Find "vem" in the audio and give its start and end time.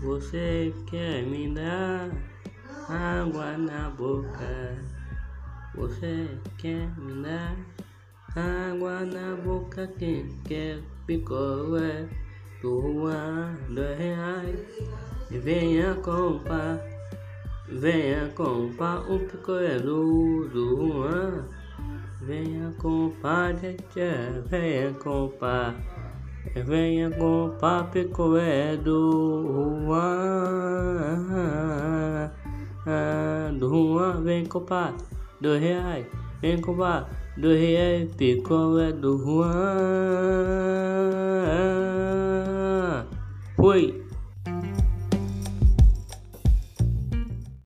34.22-34.46, 36.40-36.60